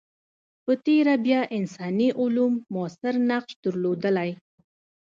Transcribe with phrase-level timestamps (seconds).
[0.63, 4.31] په تېره بیا انساني علوم موثر نقش درلودلی.